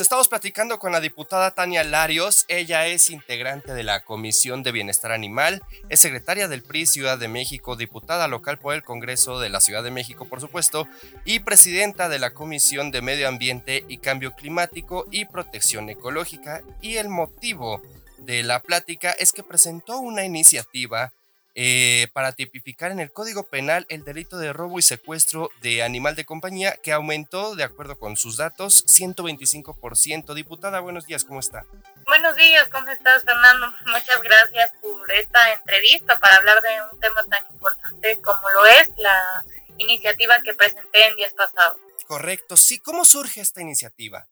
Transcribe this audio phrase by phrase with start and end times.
[0.00, 2.44] Estamos platicando con la diputada Tania Larios.
[2.46, 7.26] Ella es integrante de la Comisión de Bienestar Animal, es secretaria del PRI Ciudad de
[7.26, 10.86] México, diputada local por el Congreso de la Ciudad de México, por supuesto,
[11.24, 16.62] y presidenta de la Comisión de Medio Ambiente y Cambio Climático y Protección Ecológica.
[16.80, 17.82] Y el motivo
[18.18, 21.12] de la plática es que presentó una iniciativa
[21.60, 26.14] eh, para tipificar en el Código Penal el delito de robo y secuestro de animal
[26.14, 30.34] de compañía que aumentó, de acuerdo con sus datos, 125%.
[30.34, 31.64] Diputada, buenos días, ¿cómo está?
[32.06, 33.74] Buenos días, ¿cómo estás, Fernando?
[33.86, 38.90] Muchas gracias por esta entrevista para hablar de un tema tan importante como lo es
[38.96, 39.44] la
[39.78, 41.76] iniciativa que presenté en días pasados.
[42.06, 42.78] Correcto, sí.
[42.78, 44.24] ¿Cómo surge esta iniciativa?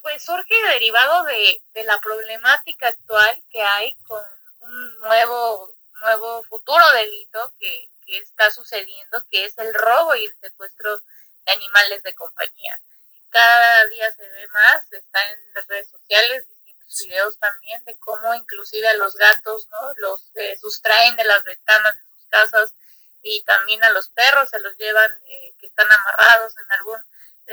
[0.00, 4.22] Pues surge derivado de, de la problemática actual que hay con
[4.62, 10.98] un nuevo nuevo futuro delito que, está sucediendo, que es el robo y el secuestro
[10.98, 12.80] de animales de compañía.
[13.28, 18.34] Cada día se ve más, está en las redes sociales, distintos videos también de cómo
[18.34, 19.92] inclusive a los gatos, ¿no?
[19.98, 22.74] Los eh, sustraen de las ventanas de sus casas
[23.22, 27.04] y también a los perros se los llevan eh, que están amarrados en algún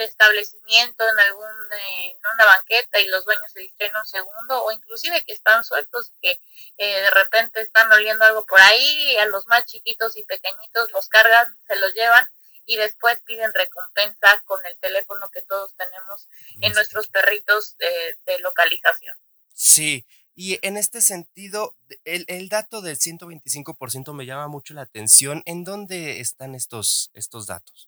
[0.02, 4.72] establecimiento, en algún, eh, en una banqueta y los dueños se distraen un segundo, o
[4.72, 6.42] inclusive que están sueltos y que
[6.78, 10.92] eh, de repente están oliendo algo por ahí, y a los más chiquitos y pequeñitos
[10.92, 12.28] los cargan, se los llevan
[12.66, 16.28] y después piden recompensa con el teléfono que todos tenemos
[16.62, 19.16] en nuestros perritos de, de localización.
[19.54, 20.06] Sí,
[20.40, 21.74] y en este sentido,
[22.06, 25.42] el, el dato del 125% me llama mucho la atención.
[25.48, 27.87] ¿En dónde están estos, estos datos?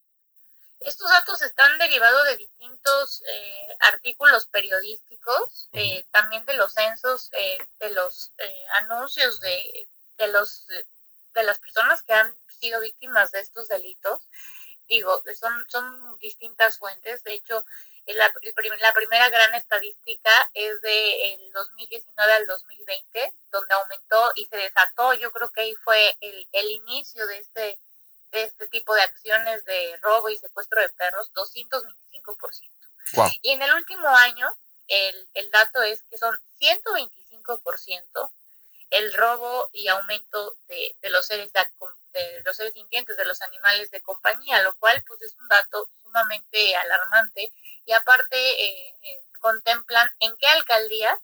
[0.82, 7.58] Estos datos están derivados de distintos eh, artículos periodísticos, eh, también de los censos, eh,
[7.80, 8.32] de los
[8.76, 14.30] anuncios de, de, los, de las personas que han sido víctimas de estos delitos.
[14.88, 17.24] Digo, son, son distintas fuentes.
[17.24, 17.66] De hecho,
[18.08, 18.34] la,
[18.80, 25.14] la primera gran estadística es de 2019 al 2020, donde aumentó y se desató.
[25.14, 27.82] Yo creo que ahí fue el, el inicio de este
[28.32, 32.72] de este tipo de acciones de robo y secuestro de perros 225%.
[33.42, 34.52] Y en el último año,
[34.88, 38.32] el, el dato es que son 125%
[38.92, 41.68] el robo y aumento de, de los seres de,
[42.14, 45.90] de, los seres sintientes, de los animales de compañía, lo cual pues es un dato
[46.02, 47.54] sumamente alarmante
[47.86, 51.18] y aparte eh, eh, contemplan en qué alcaldías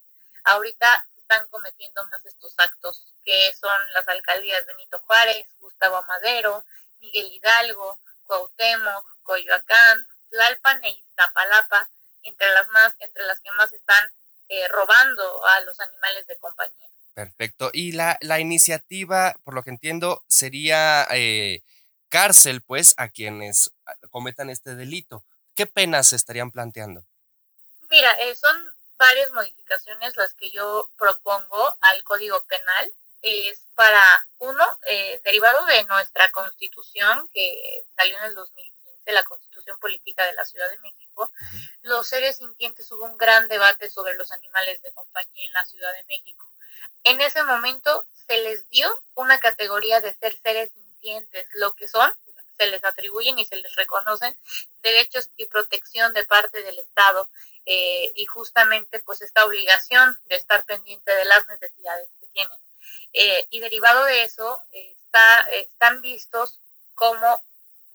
[0.43, 6.63] ahorita se están cometiendo más estos actos, que son las alcaldías Benito Juárez, Gustavo Madero,
[6.99, 11.89] Miguel Hidalgo, Cuauhtémoc, Coyoacán, Tlalpan e Iztapalapa,
[12.23, 14.11] entre las más, entre las que más están
[14.49, 16.89] eh, robando a los animales de compañía.
[17.13, 17.69] Perfecto.
[17.71, 21.61] Y la, la iniciativa, por lo que entiendo, sería eh,
[22.09, 25.23] cárcel, pues, a quienes ah, cometan este delito.
[25.55, 27.03] ¿Qué penas se estarían planteando?
[27.89, 28.55] Mira, eh, son
[28.97, 32.91] varias modificaciones las que yo propongo al Código Penal
[33.25, 39.77] es para, uno, eh, derivado de nuestra constitución que salió en el 2015, la constitución
[39.79, 41.31] política de la Ciudad de México,
[41.81, 45.91] los seres sintientes hubo un gran debate sobre los animales de compañía en la Ciudad
[45.93, 46.45] de México.
[47.03, 52.13] En ese momento se les dio una categoría de ser seres sintientes, lo que son,
[52.57, 54.37] se les atribuyen y se les reconocen
[54.81, 57.29] derechos y protección de parte del Estado
[57.65, 62.64] eh, y justamente pues esta obligación de estar pendiente de las necesidades que tienen.
[63.13, 66.59] Eh, y derivado de eso, está, están vistos
[66.93, 67.43] como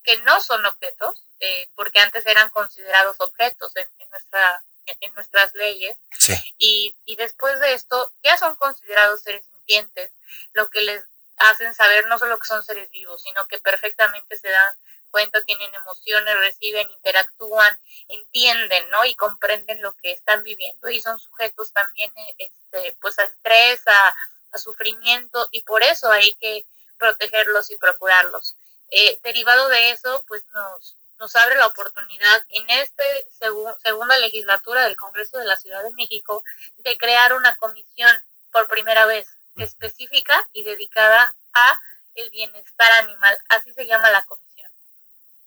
[0.02, 5.96] que no son objetos, eh, porque antes eran considerados objetos en, nuestra, en nuestras leyes,
[6.58, 10.12] y, y después de esto ya son considerados seres sintientes,
[10.52, 11.04] lo que les
[11.36, 14.74] hacen saber no solo que son seres vivos, sino que perfectamente se dan
[15.10, 17.78] cuenta, tienen emociones, reciben, interactúan,
[18.08, 19.04] entienden, ¿no?
[19.04, 24.14] Y comprenden lo que están viviendo y son sujetos también, este, pues a estrés, a,
[24.52, 26.66] a sufrimiento y por eso hay que
[26.98, 28.56] protegerlos y procurarlos.
[28.90, 33.04] Eh, derivado de eso, pues nos, nos abre la oportunidad en esta
[33.82, 36.42] segunda legislatura del Congreso de la Ciudad de México
[36.78, 38.10] de crear una comisión
[38.50, 41.80] por primera vez específica y dedicada a
[42.14, 44.70] el bienestar animal, así se llama la comisión.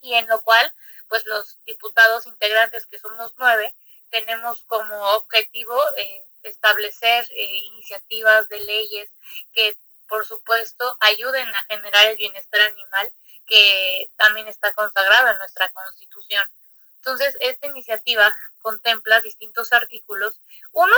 [0.01, 0.71] Y en lo cual,
[1.07, 3.75] pues los diputados integrantes, que somos nueve,
[4.09, 9.09] tenemos como objetivo eh, establecer eh, iniciativas de leyes
[9.53, 13.11] que, por supuesto, ayuden a generar el bienestar animal
[13.45, 16.47] que también está consagrado en nuestra Constitución.
[16.95, 20.39] Entonces, esta iniciativa contempla distintos artículos.
[20.71, 20.95] Uno,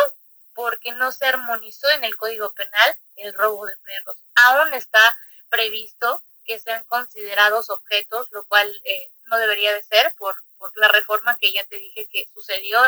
[0.54, 4.18] porque no se armonizó en el Código Penal el robo de perros.
[4.36, 5.18] Aún está
[5.50, 10.88] previsto que sean considerados objetos, lo cual eh, no debería de ser por, por la
[10.88, 12.80] reforma que ya te dije que sucedió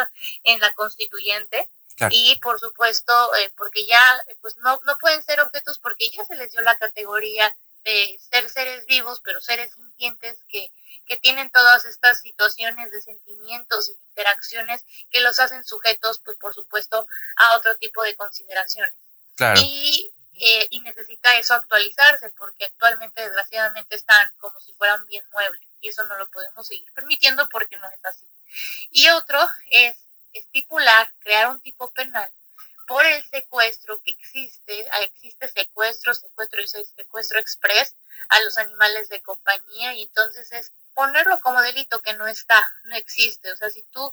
[0.43, 1.69] en la constituyente.
[2.11, 4.01] Y por supuesto, eh, porque ya
[4.41, 8.49] pues no, no pueden ser objetos porque ya se les dio la categoría de ser
[8.49, 10.71] seres vivos, pero seres sintientes que,
[11.07, 16.53] que tienen todas estas situaciones de sentimientos y interacciones que los hacen sujetos, pues por
[16.53, 17.07] supuesto,
[17.37, 18.93] a otro tipo de consideraciones.
[19.57, 25.67] Y, eh, y necesita eso actualizarse, porque actualmente, desgraciadamente, están como si fueran bien muebles,
[25.79, 28.27] y eso no lo podemos seguir permitiendo porque no es así.
[28.91, 29.39] Y otro
[29.71, 29.95] es
[30.33, 32.31] estipular, crear un tipo penal
[32.87, 37.95] por el secuestro que existe, ah, existe secuestro, secuestro y secuestro express
[38.29, 42.95] a los animales de compañía y entonces es ponerlo como delito que no está, no
[42.95, 43.51] existe.
[43.51, 44.11] O sea, si tú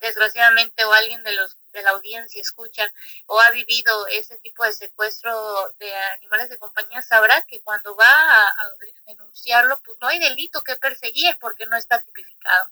[0.00, 2.92] desgraciadamente o alguien de los de la audiencia escucha
[3.26, 8.06] o ha vivido ese tipo de secuestro de animales de compañía, sabrá que cuando va
[8.06, 8.72] a, a
[9.06, 12.70] denunciarlo, pues no hay delito que perseguir porque no está tipificado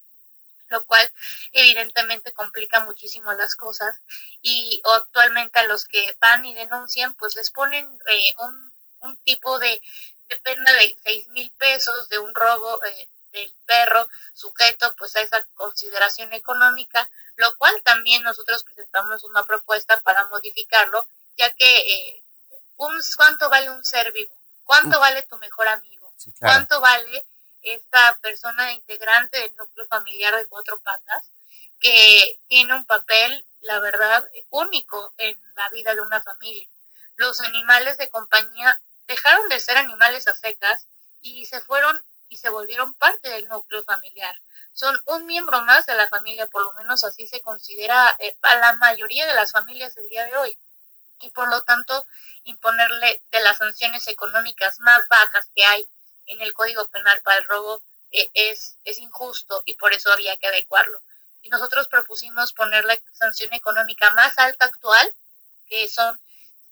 [0.74, 1.08] lo cual
[1.52, 3.96] evidentemente complica muchísimo las cosas
[4.42, 9.60] y actualmente a los que van y denuncian pues les ponen eh, un, un, tipo
[9.60, 9.80] de,
[10.28, 15.20] de, pena de seis mil pesos de un robo eh, del perro sujeto pues a
[15.20, 22.24] esa consideración económica, lo cual también nosotros presentamos una propuesta para modificarlo, ya que eh,
[22.76, 24.34] un, ¿cuánto vale un ser vivo?
[24.64, 26.12] ¿Cuánto vale tu mejor amigo?
[26.40, 27.26] ¿Cuánto vale
[27.64, 31.30] esta persona integrante del núcleo familiar de cuatro patas,
[31.80, 36.68] que tiene un papel, la verdad, único en la vida de una familia.
[37.16, 40.86] Los animales de compañía dejaron de ser animales a secas
[41.20, 44.34] y se fueron y se volvieron parte del núcleo familiar.
[44.72, 48.56] Son un miembro más de la familia, por lo menos así se considera eh, a
[48.56, 50.58] la mayoría de las familias el día de hoy.
[51.20, 52.06] Y por lo tanto,
[52.42, 55.86] imponerle de las sanciones económicas más bajas que hay
[56.26, 60.36] en el Código Penal para el robo eh, es, es injusto y por eso había
[60.36, 61.00] que adecuarlo.
[61.42, 65.12] Y nosotros propusimos poner la sanción económica más alta actual,
[65.68, 66.20] que son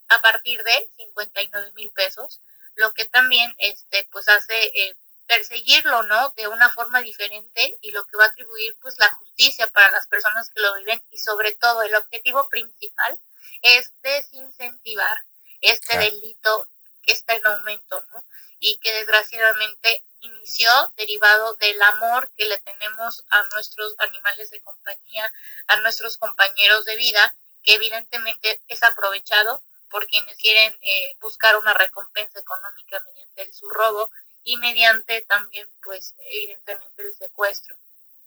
[0.08, 2.40] a partir de 59 mil pesos,
[2.74, 4.96] lo que también este, pues hace eh,
[5.26, 6.30] perseguirlo, ¿no?
[6.36, 10.06] De una forma diferente y lo que va a atribuir pues la justicia para las
[10.06, 13.18] personas que lo viven y sobre todo el objetivo principal
[13.62, 15.22] es desincentivar
[15.60, 16.66] este delito
[17.02, 18.24] que está en aumento, ¿no?
[18.62, 25.32] y que desgraciadamente inició derivado del amor que le tenemos a nuestros animales de compañía,
[25.66, 27.34] a nuestros compañeros de vida,
[27.64, 34.08] que evidentemente es aprovechado por quienes quieren eh, buscar una recompensa económica mediante su robo
[34.44, 37.74] y mediante también, pues, evidentemente el secuestro.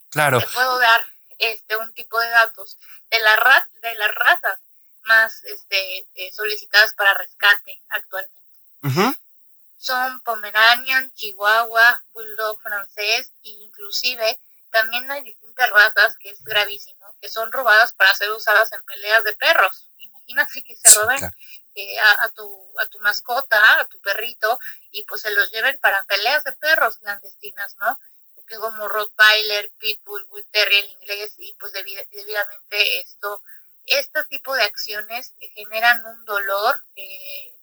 [0.10, 0.40] Claro.
[0.40, 1.08] Te puedo dar
[1.40, 2.78] este un tipo de datos
[3.10, 4.60] de la ra de las razas
[5.04, 8.45] más este, eh, solicitadas para rescate actualmente
[9.78, 14.40] son Pomeranian, Chihuahua, Bulldog francés e inclusive
[14.72, 19.24] también hay distintas razas que es gravísimo, que son robadas para ser usadas en peleas
[19.24, 19.90] de perros.
[20.00, 21.32] Imagínate que se roben
[21.76, 24.60] eh, a, tu, a tu mascota, a tu perrito,
[24.92, 27.98] y pues se los lleven para peleas de perros clandestinas, ¿no?
[28.36, 33.42] Porque como Rottweiler, Pitbull, Bull Terrier inglés, y pues debidamente esto,
[33.86, 37.55] este tipo de acciones generan un dolor eh,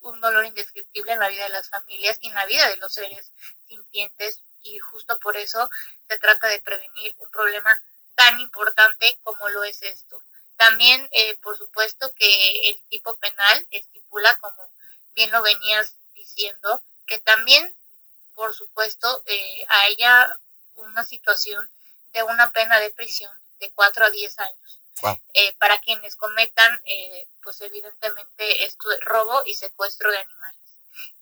[0.00, 2.92] un dolor indescriptible en la vida de las familias y en la vida de los
[2.92, 3.32] seres
[3.66, 5.68] sintientes y justo por eso
[6.08, 7.80] se trata de prevenir un problema
[8.14, 10.20] tan importante como lo es esto.
[10.56, 14.70] También, eh, por supuesto, que el tipo penal estipula, como
[15.14, 17.74] bien lo venías diciendo, que también,
[18.34, 20.36] por supuesto, eh, haya
[20.74, 21.70] una situación
[22.12, 24.77] de una pena de prisión de 4 a 10 años.
[25.34, 30.78] Eh, para quienes cometan, eh, pues evidentemente, esto robo y secuestro de animales.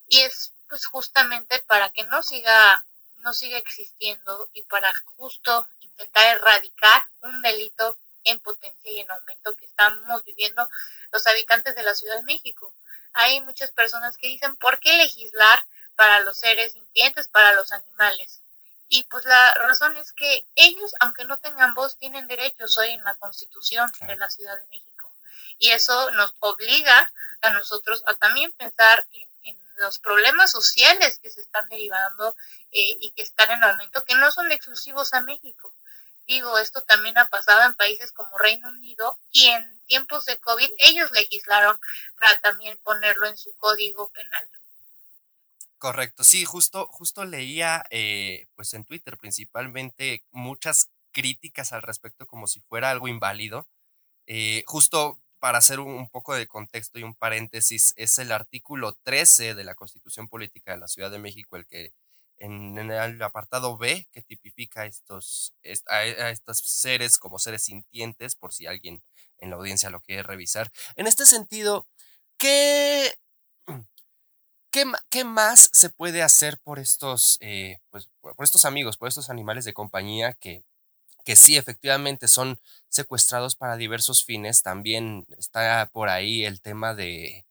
[0.08, 2.84] Y es pues justamente para que no siga,
[3.18, 9.56] no siga existiendo y para justo intentar erradicar un delito en potencia y en aumento
[9.56, 10.68] que estamos viviendo
[11.12, 12.74] los habitantes de la Ciudad de México.
[13.12, 15.60] Hay muchas personas que dicen, ¿por qué legislar
[15.94, 18.42] para los seres sintientes, para los animales?
[18.88, 23.02] Y pues la razón es que ellos, aunque no tengan voz, tienen derechos hoy en
[23.04, 25.12] la Constitución de la Ciudad de México.
[25.58, 29.26] Y eso nos obliga a nosotros a también pensar en,
[29.78, 32.34] los problemas sociales que se están derivando
[32.72, 35.70] eh, y que están en aumento, que no son exclusivos a México.
[36.26, 40.70] Digo, esto también ha pasado en países como Reino Unido y en tiempos de COVID
[40.78, 41.78] ellos legislaron
[42.18, 44.48] para también ponerlo en su código penal.
[45.78, 52.46] Correcto, sí, justo, justo leía, eh, pues en Twitter principalmente, muchas críticas al respecto como
[52.46, 53.66] si fuera algo inválido.
[54.26, 59.54] Eh, justo para hacer un, poco de contexto y un paréntesis, es el artículo 13
[59.54, 61.92] de la Constitución Política de la Ciudad de México el que
[62.38, 65.54] en, el apartado B que tipifica estos,
[65.86, 69.02] a, estos seres como seres sintientes, por si alguien
[69.38, 70.70] en la audiencia lo quiere revisar.
[70.96, 71.86] En este sentido,
[72.38, 73.16] ¿qué,
[75.10, 79.64] qué, más se puede hacer por estos, eh, pues, por estos amigos, por estos animales
[79.64, 80.64] de compañía que,
[81.24, 84.62] que sí, efectivamente son secuestrados para diversos fines?
[84.62, 87.46] También está por ahí el tema de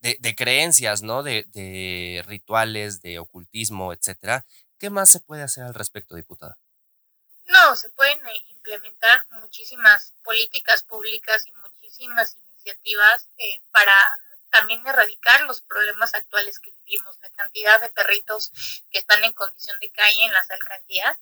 [0.00, 1.22] de, creencias, ¿no?
[1.22, 4.44] De, rituales, de ocultismo, etcétera.
[4.78, 6.58] ¿Qué más se puede hacer al respecto, diputada?
[7.46, 13.94] No, se pueden eh, implementar muchísimas políticas públicas y muchísimas iniciativas eh, para
[14.50, 18.50] también erradicar los problemas actuales que vivimos, la cantidad de perritos
[18.90, 21.16] que están en condición de calle en las alcaldías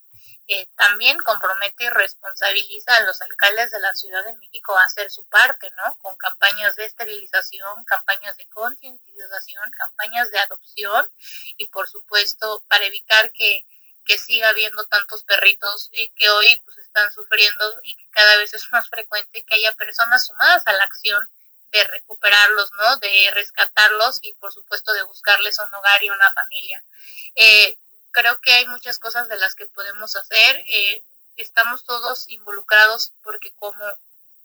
[0.49, 5.11] eh, también compromete y responsabiliza a los alcaldes de la Ciudad de México a hacer
[5.11, 5.99] su parte, ¿no?
[5.99, 11.11] Con campañas de esterilización, campañas de concientización, campañas de adopción
[11.57, 13.67] y por supuesto para evitar que,
[14.05, 18.55] que siga habiendo tantos perritos y que hoy pues están sufriendo y que cada vez
[18.55, 21.29] es más frecuente que haya personas sumadas a la acción
[21.73, 22.97] de recuperarlos, ¿no?
[22.99, 26.83] De rescatarlos y por supuesto de buscarles un hogar y una familia.
[27.35, 27.79] Eh,
[28.13, 30.65] creo que hay muchas cosas de las que podemos hacer.
[30.67, 31.05] Eh,
[31.37, 33.85] estamos todos involucrados porque como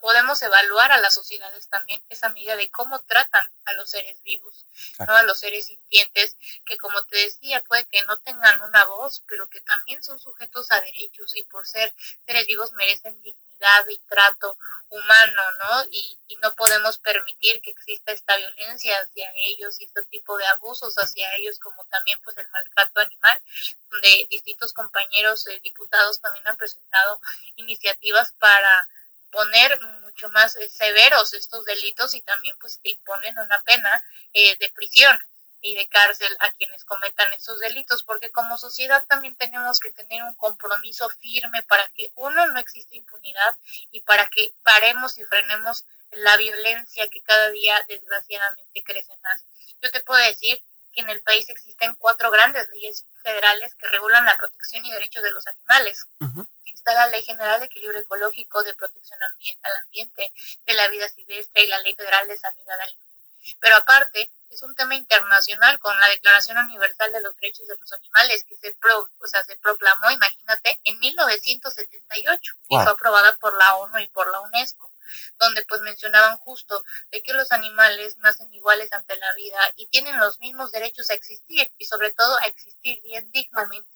[0.01, 4.65] podemos evaluar a las sociedades también esa medida de cómo tratan a los seres vivos,
[5.08, 9.24] no a los seres sintientes, que como te decía, puede que no tengan una voz,
[9.27, 11.93] pero que también son sujetos a derechos y por ser
[12.25, 14.58] seres vivos merecen dignidad y trato
[14.89, 15.86] humano, ¿no?
[15.91, 20.48] Y, y no podemos permitir que exista esta violencia hacia ellos y este tipo de
[20.48, 23.41] abusos hacia ellos, como también pues el maltrato animal,
[23.89, 27.22] donde distintos compañeros eh, diputados también han presentado
[27.55, 28.89] iniciativas para
[29.32, 34.58] poner mucho más eh, severos estos delitos y también pues te imponen una pena eh,
[34.58, 35.18] de prisión
[35.62, 40.24] y de cárcel a quienes cometan esos delitos, porque como sociedad también tenemos que tener
[40.24, 43.56] un compromiso firme para que uno no exista impunidad
[43.92, 49.46] y para que paremos y frenemos la violencia que cada día desgraciadamente crece más.
[49.82, 54.25] Yo te puedo decir que en el país existen cuatro grandes leyes federales que regulan
[54.25, 56.05] la protección y derechos de los animales.
[56.74, 59.31] Está la Ley General de Equilibrio Ecológico, de Protección al
[59.83, 60.31] Ambiente,
[60.65, 63.07] de la Vida Silvestre y la Ley Federal de Sanidad Animal.
[63.60, 67.91] Pero aparte, es un tema internacional con la Declaración Universal de los Derechos de los
[67.93, 73.57] Animales que se, pro, o sea, se proclamó, imagínate, en 1978 y fue aprobada por
[73.57, 74.90] la ONU y por la UNESCO,
[75.38, 80.20] donde pues mencionaban justo de que los animales nacen iguales ante la vida y tienen
[80.20, 83.89] los mismos derechos a existir y sobre todo a existir bien dignamente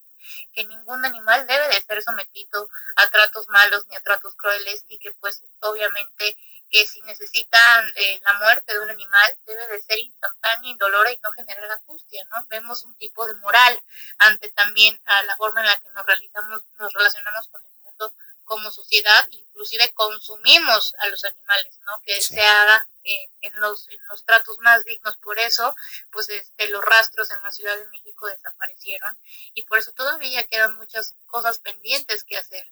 [0.53, 4.97] que ningún animal debe de ser sometido a tratos malos ni a tratos crueles y
[4.97, 6.37] que pues obviamente
[6.69, 11.19] que si necesitan eh, la muerte de un animal debe de ser instantánea, indolora y
[11.23, 12.43] no generar angustia, ¿no?
[12.47, 13.79] Vemos un tipo de moral
[14.17, 18.13] ante también a la forma en la que nos realizamos, nos relacionamos con el mundo
[18.45, 22.01] como sociedad, inclusive consumimos a los animales, ¿no?
[22.05, 25.17] Que se haga en, los, en los tratos más dignos.
[25.17, 25.75] Por eso,
[26.11, 29.17] pues este, los rastros en la Ciudad de México desaparecieron
[29.53, 32.65] y por eso todavía quedan muchas cosas pendientes que hacer.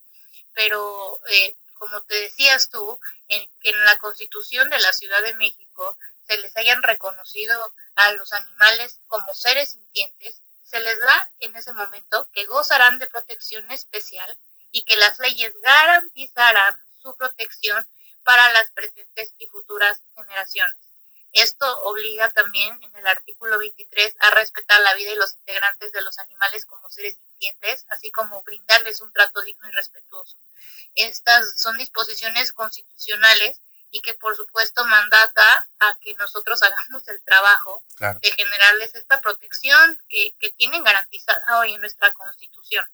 [0.53, 5.35] Pero, eh, como te decías tú, en que en la Constitución de la Ciudad de
[5.35, 11.55] México se les hayan reconocido a los animales como seres sintientes, se les da en
[11.55, 14.37] ese momento que gozarán de protección especial
[14.73, 17.87] y que las leyes garantizarán su protección
[18.23, 20.75] para las presentes y futuras generaciones.
[21.31, 26.01] Esto obliga también en el artículo 23 a respetar la vida y los integrantes de
[26.01, 30.37] los animales como seres sintientes, así como brindarles un trato digno y respetuoso.
[30.95, 33.61] Estas son disposiciones constitucionales
[33.91, 40.01] y que por supuesto mandata a que nosotros hagamos el trabajo de generarles esta protección
[40.09, 42.85] que, que tienen garantizada hoy en nuestra constitución.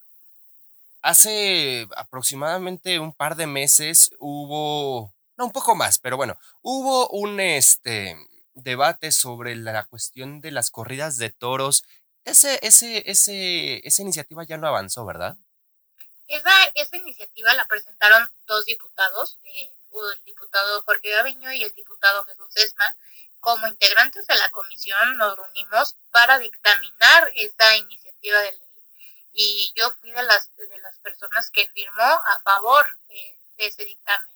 [1.01, 7.39] Hace aproximadamente un par de meses hubo no, un poco más, pero bueno, hubo un
[7.39, 8.17] este,
[8.55, 11.85] debate sobre la cuestión de las corridas de toros.
[12.25, 15.37] Ese, ese, ese, esa iniciativa ya no avanzó, ¿verdad?
[16.27, 19.77] Esa, esa iniciativa la presentaron dos diputados, eh,
[20.13, 22.97] el diputado Jorge Gaviño y el diputado Jesús Esma.
[23.39, 28.68] Como integrantes de la comisión nos reunimos para dictaminar esa iniciativa de ley
[29.33, 33.85] y yo fui de las, de las personas que firmó a favor eh, de ese
[33.85, 34.29] dictamen.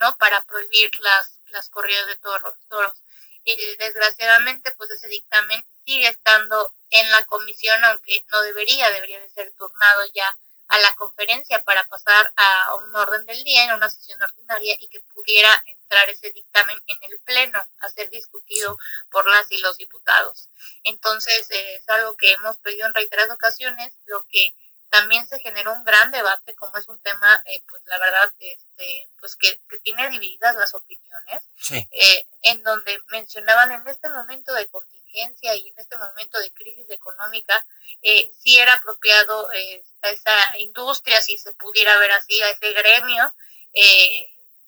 [0.00, 0.16] ¿no?
[0.18, 2.54] Para prohibir las, las corridas de toros.
[2.68, 3.02] toros.
[3.44, 9.30] Y desgraciadamente, pues ese dictamen sigue estando en la comisión, aunque no debería, debería de
[9.30, 10.36] ser turnado ya
[10.68, 14.88] a la conferencia para pasar a un orden del día en una sesión ordinaria y
[14.88, 18.78] que pudiera entrar ese dictamen en el Pleno a ser discutido
[19.10, 20.48] por las y los diputados.
[20.82, 24.48] Entonces, eh, es algo que hemos pedido en reiteradas ocasiones, lo que
[24.90, 29.08] también se generó un gran debate, como es un tema, eh, pues la verdad, este,
[29.20, 35.54] pues que, tiene divididas las opiniones, eh, en donde mencionaban en este momento de contingencia
[35.54, 37.66] y en este momento de crisis económica,
[38.02, 42.72] eh, si era apropiado eh, a esa industria, si se pudiera ver así, a ese
[42.72, 43.32] gremio,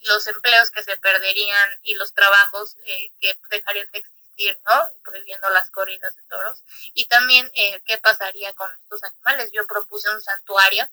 [0.00, 2.76] los empleos que se perderían y los trabajos
[3.20, 4.17] que dejarían de existir
[4.64, 4.88] ¿no?
[5.02, 6.62] Prohibiendo las corridas de toros.
[6.94, 9.50] Y también eh, qué pasaría con estos animales.
[9.52, 10.88] Yo propuse un santuario,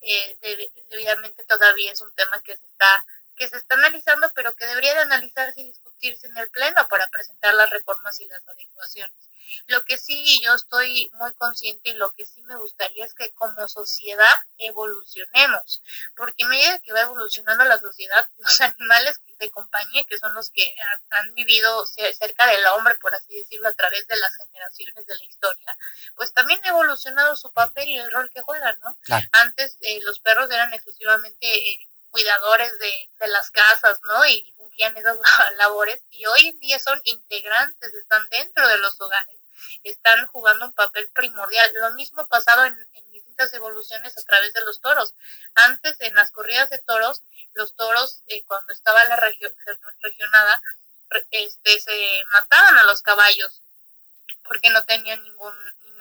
[0.00, 3.04] eh, debidamente todavía es un tema que se está
[3.38, 7.06] que se está analizando, pero que debería de analizarse y discutirse en el Pleno para
[7.08, 9.28] presentar las reformas y las adecuaciones.
[9.66, 13.32] Lo que sí yo estoy muy consciente y lo que sí me gustaría es que
[13.32, 15.82] como sociedad evolucionemos,
[16.16, 20.50] porque a medida que va evolucionando la sociedad, los animales de compañía, que son los
[20.50, 20.66] que
[21.10, 25.24] han vivido cerca del hombre, por así decirlo, a través de las generaciones de la
[25.24, 25.78] historia,
[26.16, 28.98] pues también ha evolucionado su papel y el rol que juegan, ¿no?
[29.32, 31.46] Antes eh, los perros eran exclusivamente...
[31.46, 34.26] Eh, cuidadores de, de las casas, ¿no?
[34.26, 35.18] Y fungían esas
[35.58, 39.40] labores y hoy en día son integrantes, están dentro de los hogares,
[39.82, 41.70] están jugando un papel primordial.
[41.74, 45.14] Lo mismo pasado en, distintas evoluciones a través de los toros.
[45.54, 47.22] Antes, en las corridas de toros,
[47.54, 49.52] los toros, eh, cuando estaba la región
[50.00, 50.60] regionada,
[51.30, 53.62] este, se mataban a los caballos
[54.44, 55.54] porque no tenían ningún,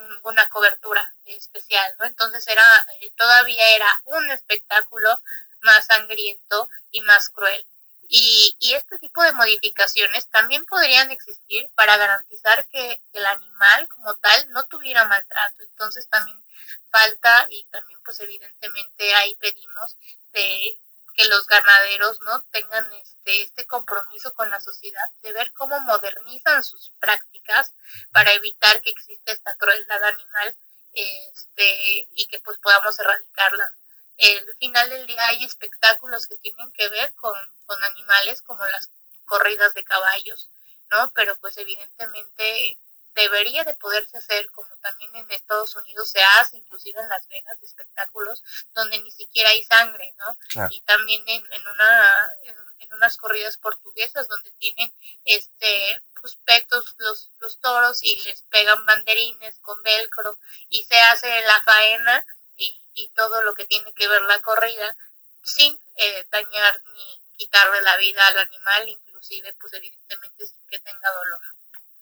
[0.09, 2.05] ninguna cobertura especial, ¿no?
[2.05, 2.63] Entonces era,
[3.01, 5.21] eh, todavía era un espectáculo
[5.61, 7.65] más sangriento y más cruel.
[8.09, 14.15] Y, y, este tipo de modificaciones también podrían existir para garantizar que el animal como
[14.15, 15.63] tal no tuviera maltrato.
[15.63, 16.41] Entonces también
[16.89, 19.97] falta y también pues evidentemente ahí pedimos
[20.31, 20.79] de
[21.17, 26.63] que los ganaderos no tengan este, este compromiso con la sociedad de ver cómo modernizan
[26.63, 27.73] sus prácticas
[28.11, 30.55] para evitar que exista esta crueldad animal
[30.93, 33.73] este, y que pues podamos erradicarla
[34.17, 38.89] el final del día hay espectáculos que tienen que ver con, con animales como las
[39.25, 40.49] corridas de caballos,
[40.89, 41.11] ¿no?
[41.13, 42.79] Pero pues evidentemente
[43.17, 47.57] debería de poderse hacer como también en Estados Unidos se hace, inclusive en Las Vegas,
[47.63, 50.37] espectáculos donde ni siquiera hay sangre, ¿no?
[50.69, 52.55] Y también en, en una en,
[52.93, 54.91] unas corridas portuguesas donde tienen
[55.25, 60.39] este pues petos los, los toros y les pegan banderines con velcro
[60.69, 62.25] y se hace la faena
[62.57, 62.81] y,
[63.15, 64.95] todo lo que tiene que ver la corrida
[65.43, 71.11] sin eh, dañar ni quitarle la vida al animal, inclusive pues evidentemente sin que tenga
[71.11, 71.39] dolor.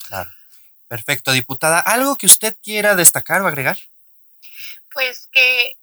[0.07, 0.31] Claro.
[0.87, 1.79] Perfecto, diputada.
[1.79, 3.77] ¿Algo que usted quiera destacar o agregar?
[4.91, 5.77] Pues que,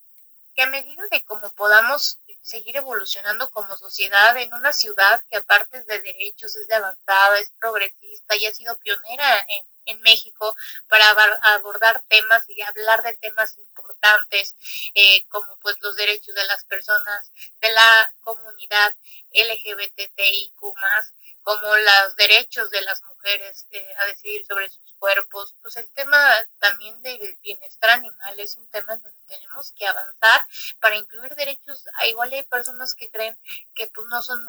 [0.54, 5.82] que a medida de cómo podamos seguir evolucionando como sociedad en una ciudad que aparte
[5.84, 10.54] de derechos es de avanzada, es progresista y ha sido pionera en en México
[10.88, 11.10] para
[11.54, 14.56] abordar temas y hablar de temas importantes
[14.94, 18.94] eh, como pues los derechos de las personas de la comunidad
[19.32, 20.60] LGBTIQ
[21.42, 26.18] como los derechos de las mujeres eh, a decidir sobre sus cuerpos, pues el tema
[26.60, 30.46] también del bienestar animal es un tema en donde tenemos que avanzar
[30.80, 31.84] para incluir derechos.
[31.94, 33.36] A igual hay personas que creen
[33.74, 34.46] que pues no son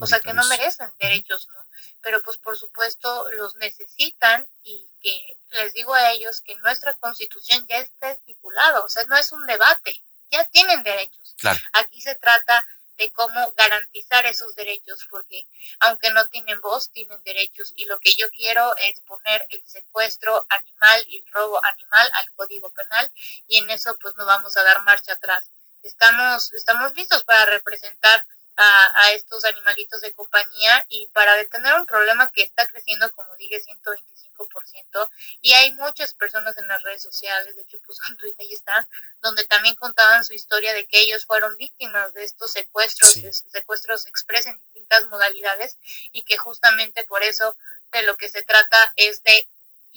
[0.00, 1.67] o sea, que no merecen derechos, ¿no?
[2.00, 7.66] Pero pues por supuesto los necesitan y que les digo a ellos que nuestra constitución
[7.68, 11.34] ya está estipulado, o sea, no es un debate, ya tienen derechos.
[11.72, 12.66] Aquí se trata
[12.98, 15.46] de cómo garantizar esos derechos, porque
[15.78, 17.72] aunque no tienen voz, tienen derechos.
[17.76, 22.30] Y lo que yo quiero es poner el secuestro animal y el robo animal al
[22.32, 23.10] Código Penal
[23.46, 25.50] y en eso pues no vamos a dar marcha atrás.
[25.82, 28.26] Estamos, estamos listos para representar
[28.58, 33.62] a, estos animalitos de compañía y para detener un problema que está creciendo, como dije,
[33.62, 35.10] 125%.
[35.40, 38.02] Y hay muchas personas en las redes sociales, de hecho puso
[38.38, 38.88] ahí está,
[39.20, 43.12] donde también contaban su historia de que ellos fueron víctimas de estos secuestros,
[43.50, 45.78] secuestros express en distintas modalidades
[46.12, 47.56] y que justamente por eso
[47.92, 49.48] de lo que se trata es de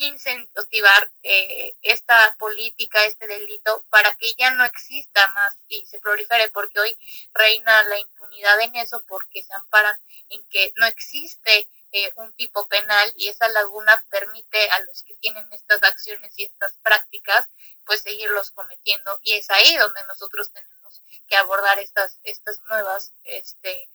[0.06, 6.50] incentivar eh, esta política, este delito, para que ya no exista más y se prolifere,
[6.50, 6.98] porque hoy
[7.34, 12.66] reina la impunidad en eso, porque se amparan en que no existe eh, un tipo
[12.68, 17.46] penal y esa laguna permite a los que tienen estas acciones y estas prácticas,
[17.86, 19.20] pues seguirlos cometiendo.
[19.24, 23.90] Y es ahí donde nosotros tenemos que abordar estas, estas nuevas, este,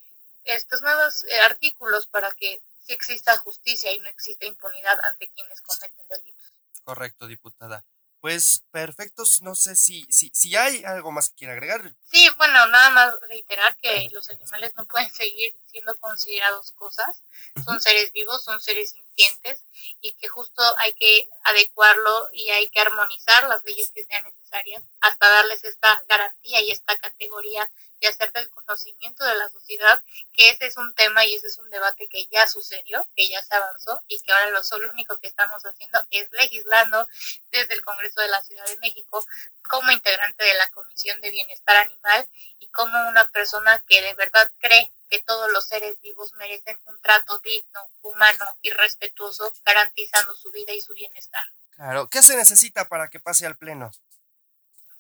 [0.45, 5.61] estos nuevos eh, artículos para que si exista justicia y no existe impunidad ante quienes
[5.61, 6.53] cometen delitos.
[6.85, 7.85] Correcto, diputada.
[8.20, 11.94] Pues perfectos, no sé si, si, si hay algo más que quiera agregar.
[12.11, 17.23] Sí, bueno, nada más reiterar que los animales no pueden seguir siendo considerados cosas,
[17.62, 19.62] son seres vivos, son seres sintientes
[20.01, 24.83] y que justo hay que adecuarlo y hay que armonizar las leyes que sean necesarias
[25.03, 30.49] hasta darles esta garantía y esta categoría y hacer del conocimiento de la sociedad que
[30.51, 33.55] ese es un tema y ese es un debate que ya sucedió, que ya se
[33.55, 37.07] avanzó y que ahora lo, solo, único que estamos haciendo es legislando
[37.51, 39.25] desde el Congreso de la Ciudad de México
[39.69, 42.27] como integrante de la Comisión de Bienestar Animal
[42.59, 47.01] y como una persona que de verdad cree que todos los seres vivos merecen un
[47.01, 51.45] trato digno, humano y respetuoso, garantizando su vida y su bienestar.
[51.77, 53.92] Claro, ¿qué se necesita para que pase al Pleno?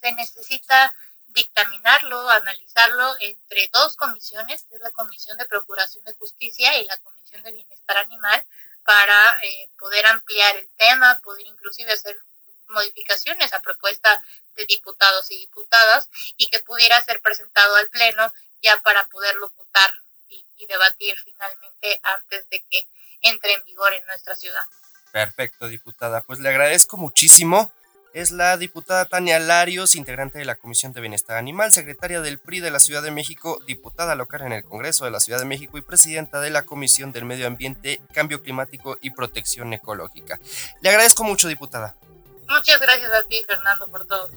[0.00, 0.92] Se necesita
[1.28, 6.96] dictaminarlo, analizarlo entre dos comisiones, que es la Comisión de Procuración de Justicia y la
[6.98, 8.44] Comisión de Bienestar Animal,
[8.84, 12.18] para eh, poder ampliar el tema, poder inclusive hacer
[12.68, 14.22] modificaciones a propuesta
[14.54, 19.90] de diputados y diputadas y que pudiera ser presentado al Pleno ya para poderlo votar
[20.28, 22.86] y, y debatir finalmente antes de que
[23.22, 24.62] entre en vigor en nuestra ciudad.
[25.12, 26.22] Perfecto, diputada.
[26.22, 27.72] Pues le agradezco muchísimo
[28.12, 32.60] es la diputada Tania Larios, integrante de la Comisión de Bienestar Animal, secretaria del PRI
[32.60, 35.76] de la Ciudad de México, diputada local en el Congreso de la Ciudad de México
[35.76, 40.40] y presidenta de la Comisión del Medio Ambiente, Cambio Climático y Protección Ecológica.
[40.80, 41.94] Le agradezco mucho, diputada.
[42.48, 44.30] Muchas gracias a ti, Fernando, por todo.